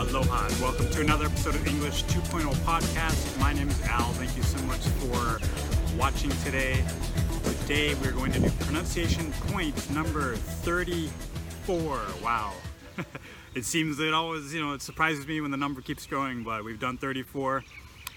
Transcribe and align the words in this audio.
Aloha 0.00 0.46
and 0.46 0.60
welcome 0.62 0.88
to 0.92 1.02
another 1.02 1.26
episode 1.26 1.54
of 1.54 1.66
English 1.66 2.04
2.0 2.04 2.50
podcast. 2.64 3.38
My 3.38 3.52
name 3.52 3.68
is 3.68 3.82
Al. 3.82 4.10
Thank 4.12 4.34
you 4.34 4.42
so 4.42 4.56
much 4.64 4.80
for 4.80 5.38
watching 5.98 6.30
today. 6.42 6.82
Today 7.60 7.94
we're 7.96 8.12
going 8.12 8.32
to 8.32 8.40
do 8.40 8.48
pronunciation 8.60 9.30
point 9.48 9.90
number 9.90 10.36
34. 10.36 12.00
Wow. 12.24 12.54
it 13.54 13.66
seems 13.66 13.98
that 13.98 14.08
it 14.08 14.14
always, 14.14 14.54
you 14.54 14.64
know, 14.64 14.72
it 14.72 14.80
surprises 14.80 15.26
me 15.26 15.42
when 15.42 15.50
the 15.50 15.58
number 15.58 15.82
keeps 15.82 16.06
growing, 16.06 16.44
but 16.44 16.64
we've 16.64 16.80
done 16.80 16.96
34 16.96 17.62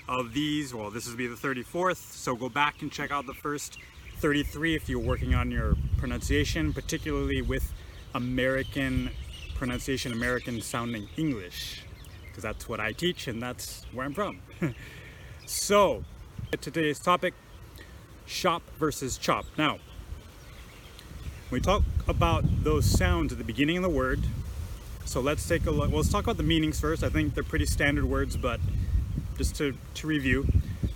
of 0.08 0.34
these. 0.34 0.74
Well, 0.74 0.90
this 0.90 1.10
will 1.10 1.18
be 1.18 1.28
the 1.28 1.36
34th, 1.36 1.98
so 1.98 2.34
go 2.34 2.48
back 2.48 2.82
and 2.82 2.90
check 2.90 3.12
out 3.12 3.26
the 3.26 3.34
first 3.34 3.78
33 4.20 4.76
if 4.76 4.88
you're 4.88 5.00
working 5.00 5.36
on 5.36 5.52
your 5.52 5.76
pronunciation, 5.98 6.72
particularly 6.72 7.42
with 7.42 7.74
American 8.16 9.10
pronunciation, 9.64 10.12
American 10.12 10.60
sounding 10.62 11.08
English, 11.16 11.84
because 12.26 12.44
that's 12.44 12.68
what 12.68 12.82
I 12.82 12.92
teach 12.92 13.30
and 13.30 13.42
that's 13.42 13.86
where 13.94 14.06
I'm 14.06 14.14
from. 14.14 14.42
so, 15.46 16.04
today's 16.60 17.00
topic 17.00 17.34
shop 18.26 18.62
versus 18.78 19.18
chop. 19.18 19.46
Now, 19.58 19.80
we 21.50 21.62
talk 21.62 21.84
about 22.10 22.44
those 22.66 22.86
sounds 22.86 23.32
at 23.32 23.38
the 23.38 23.46
beginning 23.46 23.78
of 23.78 23.84
the 23.84 23.90
word. 23.90 24.20
So 25.06 25.22
let's 25.22 25.48
take 25.48 25.66
a 25.66 25.72
look. 25.72 25.88
Well, 25.88 26.00
let's 26.00 26.12
talk 26.12 26.26
about 26.26 26.36
the 26.36 26.44
meanings 26.44 26.82
first. 26.82 27.02
I 27.02 27.08
think 27.08 27.34
they're 27.34 27.42
pretty 27.42 27.66
standard 27.66 28.04
words, 28.04 28.36
but 28.36 28.60
just 29.38 29.56
to, 29.56 29.78
to 29.94 30.08
review. 30.08 30.46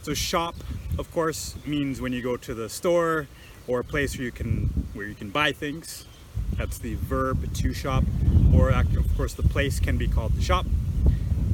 So 0.02 0.14
shop, 0.14 0.56
of 1.00 1.10
course, 1.14 1.56
means 1.66 2.02
when 2.02 2.12
you 2.12 2.22
go 2.22 2.36
to 2.36 2.54
the 2.54 2.68
store 2.68 3.28
or 3.66 3.80
a 3.80 3.86
place 3.86 4.18
where 4.18 4.26
you 4.26 4.34
can 4.34 4.88
where 4.94 5.08
you 5.08 5.16
can 5.16 5.30
buy 5.30 5.54
things. 5.54 6.06
That's 6.58 6.80
the 6.80 6.96
verb 6.96 7.54
to 7.54 7.74
shop, 7.74 8.04
or 8.54 8.70
of 8.70 9.18
course 9.18 9.34
the 9.34 9.44
place 9.44 9.80
can 9.80 9.98
be 9.98 10.08
called 10.08 10.34
the 10.34 10.42
shop. 10.42 10.66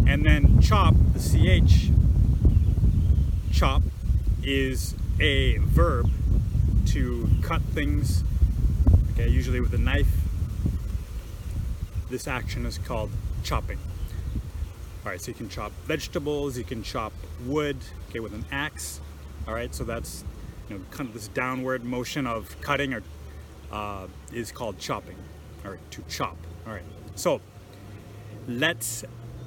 And 0.05 0.25
then 0.25 0.61
chop, 0.61 0.95
the 1.13 1.19
ch, 1.19 1.91
chop, 3.51 3.81
is 4.43 4.95
a 5.19 5.57
verb 5.57 6.09
to 6.87 7.29
cut 7.41 7.61
things. 7.61 8.23
Okay, 9.13 9.29
usually 9.29 9.61
with 9.61 9.73
a 9.73 9.77
knife. 9.77 10.11
This 12.09 12.27
action 12.27 12.65
is 12.65 12.77
called 12.77 13.11
chopping. 13.43 13.79
All 15.05 15.11
right, 15.11 15.21
so 15.21 15.29
you 15.29 15.35
can 15.35 15.49
chop 15.49 15.71
vegetables, 15.85 16.57
you 16.57 16.63
can 16.63 16.83
chop 16.83 17.13
wood, 17.45 17.77
okay, 18.09 18.19
with 18.19 18.33
an 18.33 18.45
axe. 18.51 19.01
All 19.47 19.53
right, 19.53 19.73
so 19.73 19.83
that's 19.83 20.23
you 20.69 20.75
know 20.77 20.81
kind 20.91 21.07
of 21.07 21.13
this 21.13 21.27
downward 21.29 21.83
motion 21.83 22.25
of 22.27 22.55
cutting 22.61 22.93
or 22.93 23.03
uh, 23.71 24.07
is 24.31 24.51
called 24.51 24.79
chopping. 24.79 25.15
Right, 25.63 25.79
to 25.91 26.03
chop. 26.09 26.37
All 26.65 26.73
right, 26.73 26.83
so 27.15 27.41
let's 28.47 29.03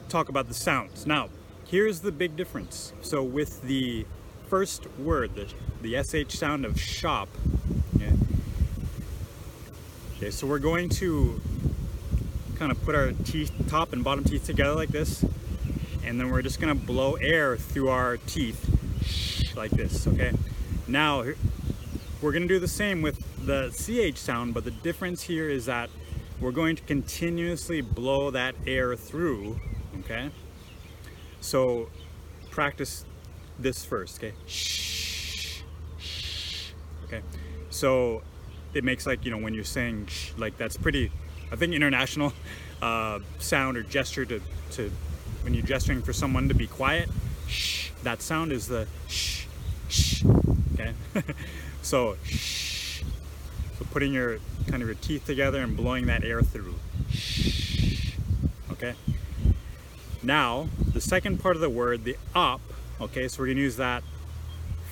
talk 0.08 0.28
about 0.28 0.48
the 0.48 0.54
sounds. 0.54 1.06
Now, 1.06 1.28
here's 1.66 2.00
the 2.00 2.12
big 2.12 2.36
difference. 2.36 2.92
So 3.02 3.22
with 3.22 3.62
the 3.62 4.06
first 4.48 4.86
word, 4.98 5.34
the, 5.34 5.46
the 5.82 6.02
sh 6.02 6.34
sound 6.34 6.64
of 6.64 6.80
shop. 6.80 7.28
Okay, 7.96 8.12
okay 10.16 10.30
so 10.30 10.46
we're 10.46 10.58
going 10.58 10.88
to 10.90 11.40
kind 12.56 12.70
of 12.70 12.82
put 12.84 12.94
our 12.94 13.12
teeth, 13.24 13.52
top 13.68 13.92
and 13.92 14.02
bottom 14.02 14.24
teeth 14.24 14.46
together 14.46 14.74
like 14.74 14.90
this 14.90 15.24
and 16.06 16.20
then 16.20 16.30
we're 16.30 16.42
just 16.42 16.60
gonna 16.60 16.74
blow 16.74 17.14
air 17.14 17.56
through 17.56 17.88
our 17.88 18.16
teeth 18.16 19.56
like 19.56 19.72
this, 19.72 20.06
okay? 20.06 20.32
Now, 20.86 21.24
we're 22.22 22.32
gonna 22.32 22.46
do 22.46 22.60
the 22.60 22.68
same 22.68 23.02
with 23.02 23.18
the 23.44 23.70
CH 23.70 24.16
sound, 24.16 24.54
but 24.54 24.64
the 24.64 24.70
difference 24.70 25.22
here 25.22 25.50
is 25.50 25.66
that 25.66 25.90
we're 26.40 26.52
going 26.52 26.76
to 26.76 26.82
continuously 26.82 27.80
blow 27.80 28.30
that 28.30 28.54
air 28.66 28.94
through, 28.96 29.58
okay? 30.00 30.30
So, 31.40 31.88
practice 32.50 33.04
this 33.58 33.84
first, 33.84 34.18
okay? 34.18 34.34
Shh, 34.46 35.62
okay? 37.04 37.22
So, 37.70 38.22
it 38.74 38.84
makes 38.84 39.06
like, 39.06 39.24
you 39.24 39.30
know, 39.30 39.38
when 39.38 39.54
you're 39.54 39.64
saying 39.64 40.06
shh, 40.06 40.32
like 40.36 40.58
that's 40.58 40.76
pretty, 40.76 41.10
I 41.50 41.56
think 41.56 41.72
international 41.72 42.32
uh, 42.82 43.20
sound 43.38 43.76
or 43.76 43.82
gesture 43.82 44.26
to, 44.26 44.40
to 44.72 44.90
when 45.42 45.54
you're 45.54 45.64
gesturing 45.64 46.02
for 46.02 46.12
someone 46.12 46.48
to 46.48 46.54
be 46.54 46.66
quiet, 46.66 47.08
shh, 47.48 47.90
that 48.02 48.20
sound 48.20 48.52
is 48.52 48.68
the 48.68 48.86
shh, 49.08 49.46
shh, 49.88 50.22
okay? 50.74 50.92
so, 51.82 52.16
shh. 52.24 52.65
So 53.78 53.84
putting 53.90 54.12
your, 54.12 54.38
kind 54.68 54.82
of 54.82 54.88
your 54.88 54.96
teeth 54.96 55.26
together 55.26 55.60
and 55.60 55.76
blowing 55.76 56.06
that 56.06 56.24
air 56.24 56.42
through, 56.42 56.74
okay? 58.72 58.94
Now, 60.22 60.68
the 60.92 61.00
second 61.00 61.40
part 61.40 61.56
of 61.56 61.62
the 61.62 61.70
word, 61.70 62.04
the 62.04 62.16
up, 62.34 62.60
okay, 63.00 63.28
so 63.28 63.42
we're 63.42 63.48
gonna 63.48 63.60
use 63.60 63.76
that 63.76 64.02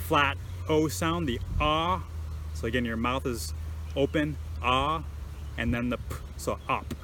flat 0.06 0.36
O 0.68 0.88
sound, 0.88 1.28
the 1.28 1.40
ah. 1.60 2.04
So 2.54 2.66
again, 2.66 2.84
your 2.84 2.96
mouth 2.96 3.26
is 3.26 3.52
open, 3.96 4.36
ah, 4.62 5.02
and 5.58 5.74
then 5.74 5.90
the 5.90 5.98
p, 5.98 6.16
so 6.36 6.58
up. 6.68 6.94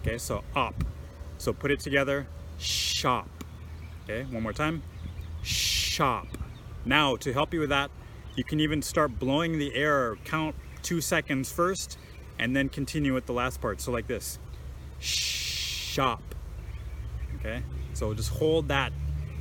Okay, 0.00 0.18
so 0.18 0.42
up. 0.56 0.74
So 1.38 1.52
put 1.52 1.70
it 1.70 1.80
together, 1.80 2.26
shop. 2.58 3.28
Okay, 4.04 4.24
one 4.30 4.42
more 4.42 4.52
time. 4.52 4.82
Shop. 5.42 6.26
Now, 6.84 7.16
to 7.16 7.32
help 7.32 7.54
you 7.54 7.60
with 7.60 7.70
that, 7.70 7.90
you 8.36 8.44
can 8.44 8.60
even 8.60 8.82
start 8.82 9.18
blowing 9.18 9.58
the 9.58 9.74
air, 9.74 10.16
count 10.24 10.54
two 10.82 11.00
seconds 11.00 11.52
first, 11.52 11.98
and 12.38 12.54
then 12.56 12.68
continue 12.68 13.14
with 13.14 13.26
the 13.26 13.32
last 13.32 13.60
part. 13.60 13.80
So 13.80 13.92
like 13.92 14.06
this, 14.06 14.38
shop. 14.98 16.22
Okay, 17.36 17.62
so 17.94 18.12
just 18.14 18.30
hold 18.30 18.68
that 18.68 18.92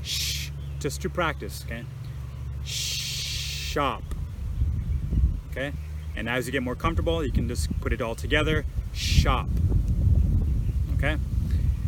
shh, 0.03 0.51
just 0.79 1.01
to 1.01 1.09
practice, 1.09 1.65
okay? 1.65 1.83
Shop. 2.63 4.03
Okay, 5.51 5.73
and 6.15 6.29
as 6.29 6.45
you 6.45 6.51
get 6.51 6.63
more 6.63 6.75
comfortable, 6.75 7.23
you 7.23 7.31
can 7.31 7.47
just 7.47 7.69
put 7.81 7.93
it 7.93 8.01
all 8.01 8.15
together, 8.15 8.65
shop. 8.93 9.47
Okay? 10.95 11.17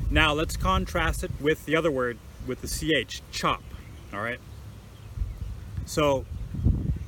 Now 0.09 0.33
let's 0.33 0.56
contrast 0.56 1.23
it 1.23 1.31
with 1.39 1.66
the 1.66 1.75
other 1.75 1.91
word, 1.91 2.18
with 2.47 2.62
the 2.62 2.68
CH, 2.68 3.22
chop, 3.31 3.62
all 4.13 4.22
right? 4.22 4.39
So 5.85 6.25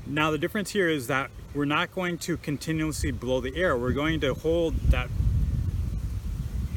now 0.05 0.31
the 0.31 0.37
difference 0.37 0.71
here 0.71 0.89
is 0.89 1.07
that 1.07 1.31
we're 1.53 1.65
not 1.65 1.93
going 1.93 2.17
to 2.19 2.37
continuously 2.37 3.11
blow 3.11 3.39
the 3.39 3.55
air. 3.55 3.77
We're 3.77 3.91
going 3.91 4.19
to 4.21 4.33
hold 4.33 4.75
that 4.89 5.09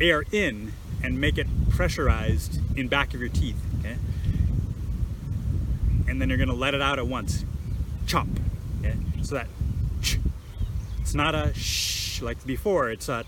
air 0.00 0.24
in 0.30 0.72
and 1.02 1.20
make 1.20 1.38
it 1.38 1.46
pressurized 1.70 2.60
in 2.76 2.88
back 2.88 3.14
of 3.14 3.20
your 3.20 3.28
teeth, 3.28 3.56
okay? 3.80 3.96
And 6.08 6.20
then 6.20 6.28
you're 6.28 6.38
gonna 6.38 6.54
let 6.54 6.74
it 6.74 6.82
out 6.82 6.98
at 6.98 7.06
once. 7.06 7.44
Chop, 8.06 8.26
okay? 8.80 8.96
So 9.22 9.36
that 9.36 9.48
ch. 10.02 10.18
It's 11.00 11.14
not 11.14 11.34
a 11.34 11.52
shh 11.54 12.22
like 12.22 12.44
before, 12.46 12.90
it's 12.90 13.08
a 13.08 13.24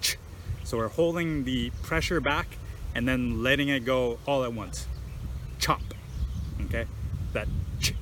ch. 0.00 0.16
so 0.64 0.76
we're 0.78 0.88
holding 0.88 1.44
the 1.44 1.70
pressure 1.82 2.20
back 2.20 2.56
and 2.94 3.06
then 3.06 3.42
letting 3.42 3.68
it 3.68 3.84
go 3.84 4.18
all 4.26 4.44
at 4.44 4.52
once. 4.52 4.86
Chop. 5.58 5.82
Okay? 6.64 6.86
That 7.32 7.48
ch. 7.80 7.94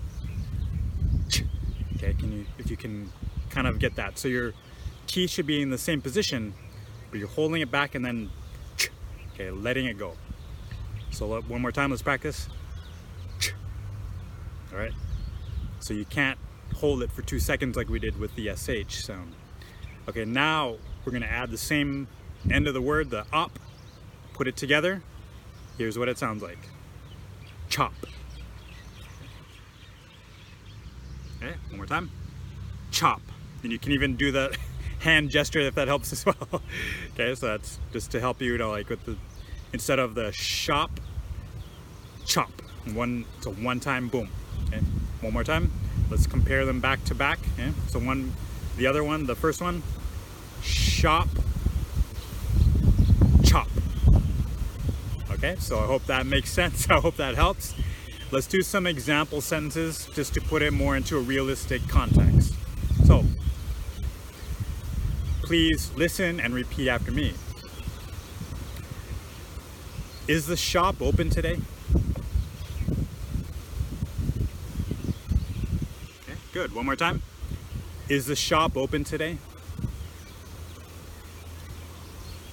Can 2.12 2.32
you 2.32 2.46
if 2.58 2.70
you 2.70 2.76
can 2.76 3.10
kind 3.50 3.66
of 3.66 3.78
get 3.78 3.96
that. 3.96 4.18
So 4.18 4.28
your 4.28 4.52
teeth 5.06 5.30
should 5.30 5.46
be 5.46 5.62
in 5.62 5.70
the 5.70 5.78
same 5.78 6.00
position, 6.00 6.54
but 7.10 7.18
you're 7.18 7.28
holding 7.28 7.60
it 7.62 7.70
back 7.70 7.94
and 7.94 8.04
then. 8.04 8.30
Okay, 9.34 9.50
letting 9.50 9.84
it 9.84 9.98
go. 9.98 10.14
So 11.10 11.40
one 11.42 11.60
more 11.60 11.72
time, 11.72 11.90
let's 11.90 12.02
practice. 12.02 12.48
All 14.72 14.78
right. 14.78 14.92
So 15.80 15.94
you 15.94 16.06
can't 16.06 16.38
hold 16.74 17.02
it 17.02 17.12
for 17.12 17.22
two 17.22 17.38
seconds 17.38 17.76
like 17.76 17.88
we 17.88 17.98
did 17.98 18.18
with 18.18 18.34
the 18.34 18.54
SH 18.54 19.04
sound. 19.04 19.34
Okay, 20.08 20.24
now 20.24 20.76
we're 21.04 21.12
gonna 21.12 21.26
add 21.26 21.50
the 21.50 21.58
same 21.58 22.08
end 22.50 22.66
of 22.66 22.74
the 22.74 22.80
word, 22.80 23.10
the 23.10 23.26
op, 23.32 23.58
put 24.32 24.46
it 24.46 24.56
together. 24.56 25.02
Here's 25.78 25.98
what 25.98 26.08
it 26.08 26.18
sounds 26.18 26.42
like. 26.42 26.58
Chop. 27.68 27.92
Okay, 31.46 31.56
one 31.68 31.76
more 31.76 31.86
time. 31.86 32.10
Chop. 32.90 33.22
And 33.62 33.70
you 33.70 33.78
can 33.78 33.92
even 33.92 34.16
do 34.16 34.32
the 34.32 34.56
hand 35.00 35.30
gesture 35.30 35.60
if 35.60 35.74
that 35.76 35.86
helps 35.86 36.12
as 36.12 36.26
well. 36.26 36.36
okay, 37.14 37.34
so 37.34 37.46
that's 37.46 37.78
just 37.92 38.10
to 38.12 38.20
help 38.20 38.42
you, 38.42 38.58
know, 38.58 38.70
like 38.70 38.88
with 38.88 39.04
the, 39.04 39.16
instead 39.72 39.98
of 39.98 40.14
the 40.14 40.32
shop, 40.32 40.90
chop. 42.24 42.50
One, 42.92 43.24
a 43.44 43.50
one 43.50 43.80
time 43.80 44.08
boom. 44.08 44.28
Okay, 44.68 44.80
one 45.20 45.32
more 45.32 45.44
time. 45.44 45.70
Let's 46.10 46.26
compare 46.26 46.64
them 46.64 46.80
back 46.80 47.04
to 47.04 47.14
back. 47.14 47.38
Okay, 47.54 47.72
so 47.88 47.98
one, 47.98 48.32
the 48.76 48.86
other 48.86 49.04
one, 49.04 49.26
the 49.26 49.34
first 49.34 49.60
one, 49.60 49.82
shop, 50.62 51.28
chop. 53.44 53.68
Okay, 55.30 55.56
so 55.58 55.78
I 55.78 55.86
hope 55.86 56.06
that 56.06 56.26
makes 56.26 56.52
sense. 56.60 56.88
I 56.90 57.00
hope 57.00 57.16
that 57.16 57.34
helps. 57.34 57.74
Let's 58.32 58.48
do 58.48 58.62
some 58.62 58.88
example 58.88 59.40
sentences 59.40 60.08
just 60.12 60.34
to 60.34 60.40
put 60.40 60.60
it 60.60 60.72
more 60.72 60.96
into 60.96 61.16
a 61.16 61.20
realistic 61.20 61.86
context. 61.86 62.54
So, 63.04 63.24
please 65.42 65.92
listen 65.94 66.40
and 66.40 66.52
repeat 66.52 66.88
after 66.88 67.12
me. 67.12 67.34
Is 70.26 70.46
the 70.46 70.56
shop 70.56 71.00
open 71.00 71.30
today? 71.30 71.58
Okay, 76.24 76.38
good. 76.52 76.74
One 76.74 76.84
more 76.84 76.96
time. 76.96 77.22
Is 78.08 78.26
the 78.26 78.34
shop 78.34 78.76
open 78.76 79.04
today? 79.04 79.38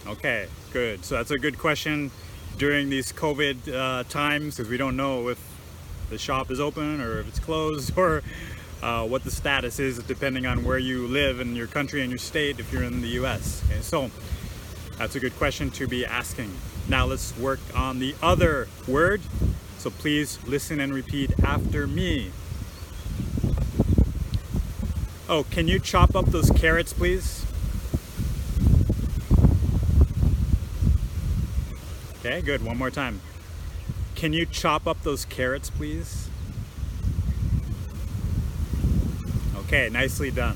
Okay, 0.06 0.48
good. 0.72 1.04
So 1.04 1.16
that's 1.16 1.32
a 1.32 1.40
good 1.40 1.58
question 1.58 2.12
during 2.58 2.92
these 2.92 3.12
COVID 3.12 3.74
uh, 3.74 4.04
times 4.04 4.58
because 4.58 4.70
we 4.70 4.78
don't 4.78 4.96
know 4.96 5.30
if 5.30 5.53
the 6.10 6.18
shop 6.18 6.52
is 6.52 6.60
open 6.60 7.02
or 7.02 7.20
if 7.20 7.28
it's 7.28 7.40
closed 7.40 7.92
or 7.98 8.22
uh, 8.82 9.06
what 9.06 9.24
the 9.24 9.32
status 9.32 9.80
is 9.80 9.98
depending 10.00 10.46
on 10.46 10.64
where 10.64 10.78
you 10.78 11.08
live 11.08 11.40
in 11.40 11.56
your 11.56 11.68
country 11.68 12.02
and 12.02 12.12
your 12.12 12.18
state 12.18 12.60
if 12.60 12.72
you're 12.72 12.84
in 12.84 13.02
the 13.02 13.10
US. 13.20 13.64
Okay, 13.70 13.82
so 13.82 14.12
that's 14.98 15.16
a 15.16 15.20
good 15.20 15.36
question 15.38 15.72
to 15.72 15.88
be 15.88 16.06
asking. 16.06 16.52
Now 16.88 17.06
let's 17.06 17.38
work 17.38 17.60
on 17.76 18.00
the 18.00 18.16
other 18.22 18.68
word. 18.88 19.22
So 19.78 19.90
please 19.90 20.40
listen 20.46 20.80
and 20.80 20.94
repeat 20.94 21.32
after 21.44 21.88
me. 21.88 22.32
Oh, 25.30 25.46
can 25.50 25.68
you 25.68 25.80
chop 25.80 26.16
up 26.16 26.26
those 26.28 26.52
carrots, 26.52 26.94
please? 26.94 27.46
Okay, 32.20 32.42
good. 32.42 32.64
One 32.64 32.78
more 32.78 32.92
time. 32.92 33.20
Can 34.16 34.32
you 34.34 34.46
chop 34.46 34.88
up 34.88 35.04
those 35.04 35.26
carrots, 35.26 35.70
please? 35.70 36.30
Okay, 39.58 39.90
nicely 39.90 40.32
done. 40.32 40.56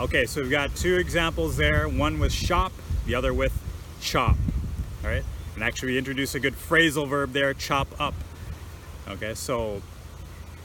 Okay, 0.00 0.26
so 0.26 0.40
we've 0.40 0.50
got 0.50 0.74
two 0.76 0.96
examples 0.96 1.56
there, 1.56 1.88
one 1.88 2.20
with 2.20 2.32
shop, 2.32 2.72
the 3.04 3.14
other 3.14 3.34
with 3.34 3.52
chop. 4.00 4.36
All 5.02 5.10
right, 5.10 5.24
and 5.54 5.64
actually 5.64 5.92
we 5.92 5.98
introduce 5.98 6.34
a 6.36 6.40
good 6.40 6.54
phrasal 6.54 7.08
verb 7.08 7.32
there, 7.32 7.52
chop 7.52 7.88
up. 7.98 8.14
Okay, 9.08 9.34
so 9.34 9.82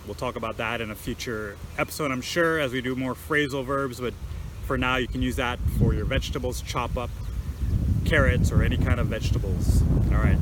we'll 0.05 0.15
talk 0.15 0.35
about 0.35 0.57
that 0.57 0.81
in 0.81 0.91
a 0.91 0.95
future 0.95 1.57
episode, 1.77 2.11
I'm 2.11 2.21
sure, 2.21 2.59
as 2.59 2.71
we 2.71 2.81
do 2.81 2.95
more 2.95 3.15
phrasal 3.15 3.65
verbs, 3.65 3.99
but 3.99 4.13
for 4.65 4.77
now 4.77 4.97
you 4.97 5.07
can 5.07 5.21
use 5.23 5.37
that 5.37 5.59
for 5.79 5.93
your 5.93 6.05
vegetables, 6.05 6.61
chop 6.61 6.95
up 6.95 7.09
carrots 8.05 8.51
or 8.51 8.61
any 8.61 8.77
kind 8.77 8.99
of 8.99 9.07
vegetables. 9.07 9.81
All 10.11 10.19
right, 10.19 10.37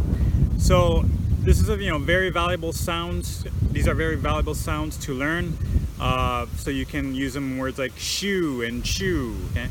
so 0.58 1.06
this 1.42 1.60
is 1.60 1.70
a 1.70 1.82
you 1.82 1.90
know 1.90 1.98
very 1.98 2.30
valuable 2.30 2.72
sounds. 2.72 3.46
These 3.72 3.88
are 3.88 3.96
very 3.96 4.16
valuable 4.16 4.54
sounds 4.54 4.98
to 5.06 5.14
learn. 5.14 5.58
Uh, 6.00 6.46
so 6.58 6.72
you 6.72 6.86
can 6.86 7.14
use 7.14 7.34
them 7.34 7.54
in 7.54 7.58
words 7.58 7.78
like 7.78 7.98
shoe 7.98 8.62
and 8.62 8.84
chew, 8.84 9.36
okay? 9.52 9.70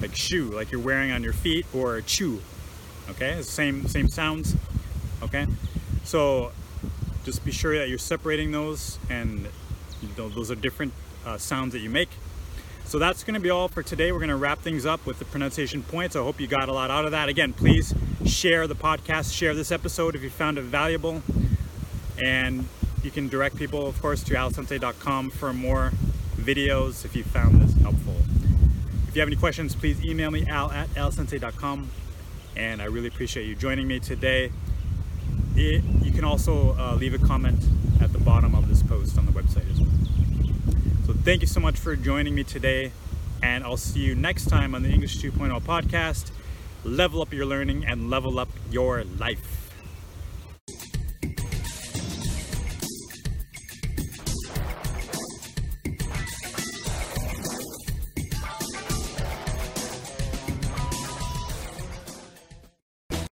Like 0.00 0.14
shoe, 0.14 0.50
like 0.50 0.70
you're 0.70 0.80
wearing 0.80 1.10
on 1.10 1.22
your 1.22 1.32
feet, 1.32 1.66
or 1.74 2.00
chew, 2.02 2.40
okay? 3.10 3.40
Same 3.42 3.86
same 3.88 4.08
sounds, 4.08 4.54
okay? 5.22 5.46
So 6.04 6.52
just 7.24 7.44
be 7.44 7.52
sure 7.52 7.78
that 7.78 7.88
you're 7.88 7.98
separating 7.98 8.52
those, 8.52 8.98
and 9.08 9.48
those 10.16 10.50
are 10.50 10.56
different 10.56 10.92
uh, 11.24 11.38
sounds 11.38 11.72
that 11.72 11.80
you 11.80 11.90
make. 11.90 12.10
So 12.84 12.98
that's 12.98 13.24
going 13.24 13.34
to 13.34 13.40
be 13.40 13.48
all 13.48 13.68
for 13.68 13.82
today. 13.82 14.12
We're 14.12 14.18
going 14.18 14.28
to 14.28 14.36
wrap 14.36 14.58
things 14.58 14.84
up 14.84 15.06
with 15.06 15.18
the 15.18 15.24
pronunciation 15.24 15.82
points. 15.82 16.16
I 16.16 16.18
hope 16.18 16.40
you 16.40 16.46
got 16.46 16.68
a 16.68 16.72
lot 16.72 16.90
out 16.90 17.04
of 17.04 17.12
that. 17.12 17.28
Again, 17.28 17.52
please 17.52 17.94
share 18.26 18.66
the 18.66 18.74
podcast, 18.74 19.34
share 19.34 19.54
this 19.54 19.72
episode 19.72 20.14
if 20.14 20.22
you 20.22 20.30
found 20.30 20.58
it 20.58 20.62
valuable, 20.62 21.22
and 22.22 22.66
you 23.02 23.10
can 23.10 23.28
direct 23.28 23.56
people, 23.56 23.86
of 23.86 24.00
course, 24.00 24.22
to 24.24 24.34
alsensei.com 24.34 25.30
for 25.30 25.52
more 25.52 25.92
videos 26.36 27.04
if 27.04 27.16
you 27.16 27.24
found 27.24 27.60
this 27.60 27.74
helpful. 27.82 28.16
If 29.08 29.16
you 29.16 29.20
have 29.20 29.28
any 29.28 29.36
questions, 29.36 29.74
please 29.74 30.02
email 30.04 30.30
me 30.30 30.46
al 30.46 30.70
at 30.70 30.88
alsensei.com. 30.90 31.90
And 32.56 32.80
I 32.80 32.86
really 32.86 33.08
appreciate 33.08 33.46
you 33.46 33.54
joining 33.54 33.86
me 33.86 34.00
today. 34.00 34.52
It, 35.56 35.84
you 36.02 36.12
can 36.12 36.24
also 36.24 36.76
uh, 36.78 36.94
leave 36.94 37.14
a 37.14 37.18
comment 37.18 37.62
at 38.00 38.12
the 38.12 38.18
bottom 38.18 38.54
of 38.54 38.68
this 38.68 38.82
post 38.82 39.18
on 39.18 39.26
the 39.26 39.32
website 39.32 39.70
as 39.70 39.80
well. 39.80 39.90
So 41.06 41.12
thank 41.12 41.40
you 41.40 41.46
so 41.46 41.60
much 41.60 41.76
for 41.78 41.96
joining 41.96 42.34
me 42.34 42.44
today. 42.44 42.92
And 43.42 43.64
I'll 43.64 43.76
see 43.76 44.00
you 44.00 44.14
next 44.14 44.48
time 44.48 44.74
on 44.74 44.82
the 44.82 44.90
English 44.90 45.18
2.0 45.18 45.60
podcast. 45.62 46.30
Level 46.84 47.22
up 47.22 47.32
your 47.32 47.46
learning 47.46 47.84
and 47.86 48.10
level 48.10 48.40
up 48.40 48.48
your 48.70 49.04
life. 49.04 49.71